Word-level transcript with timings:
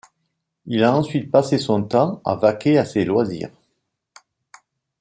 Il 0.65 0.83
a 0.83 0.95
ensuite 0.95 1.29
passé 1.29 1.59
son 1.59 1.83
temps 1.83 2.23
à 2.25 2.33
vaquer 2.35 2.79
à 2.79 2.85
ses 2.85 3.05
loisirs. 3.05 3.51